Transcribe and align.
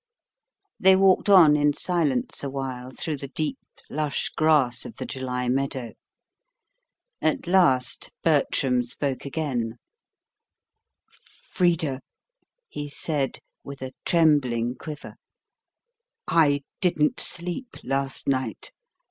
They 0.79 0.95
walked 0.95 1.29
on 1.29 1.55
in 1.55 1.73
silence 1.73 2.43
a 2.43 2.49
while 2.49 2.89
through 2.89 3.17
the 3.17 3.27
deep, 3.27 3.59
lush 3.87 4.29
grass 4.29 4.83
of 4.83 4.95
the 4.95 5.05
July 5.05 5.47
meadow. 5.47 5.93
At 7.21 7.45
last 7.45 8.09
Bertram 8.23 8.81
spoke 8.81 9.25
again: 9.25 9.75
"Frida," 11.07 12.01
he 12.67 12.89
said, 12.89 13.41
with 13.63 13.83
a 13.83 13.91
trembling 14.03 14.73
quiver, 14.73 15.17
"I 16.27 16.63
didn't 16.79 17.19
sleep 17.19 17.67
last 17.83 18.27
night. 18.27 18.71